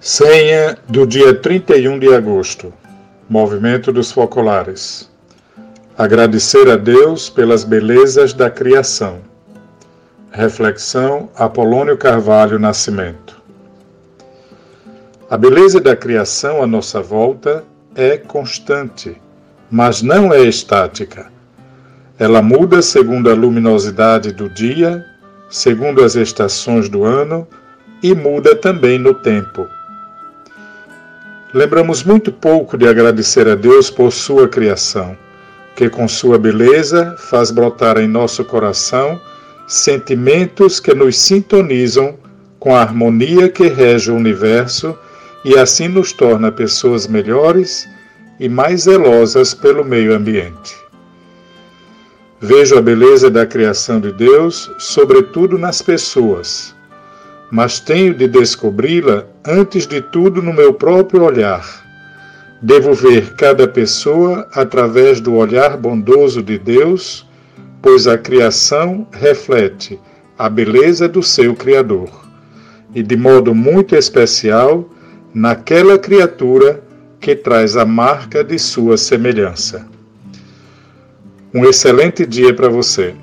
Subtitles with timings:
[0.00, 2.72] Senha do dia 31 de agosto.
[3.28, 5.10] Movimento dos Focolares.
[5.98, 9.18] Agradecer a Deus pelas belezas da criação.
[10.30, 13.42] Reflexão Apolônio Carvalho Nascimento.
[15.28, 17.64] A beleza da criação à nossa volta
[17.96, 19.20] é constante,
[19.68, 21.26] mas não é estática.
[22.16, 25.04] Ela muda segundo a luminosidade do dia,
[25.50, 27.48] segundo as estações do ano
[28.00, 29.68] e muda também no tempo
[31.54, 35.16] Lembramos muito pouco de agradecer a Deus por sua criação,
[35.74, 39.18] que com sua beleza faz brotar em nosso coração
[39.66, 42.18] sentimentos que nos sintonizam
[42.58, 44.94] com a harmonia que rege o universo
[45.42, 47.88] e assim nos torna pessoas melhores
[48.38, 50.76] e mais zelosas pelo meio ambiente.
[52.40, 56.76] Vejo a beleza da criação de Deus, sobretudo nas pessoas
[57.50, 61.64] mas tenho de descobri-la antes de tudo no meu próprio olhar.
[62.60, 67.26] Devo ver cada pessoa através do olhar bondoso de Deus,
[67.80, 69.98] pois a criação reflete
[70.36, 72.10] a beleza do seu Criador,
[72.94, 74.88] e de modo muito especial
[75.32, 76.82] naquela criatura
[77.20, 79.86] que traz a marca de sua semelhança.
[81.52, 83.14] Um excelente dia para você.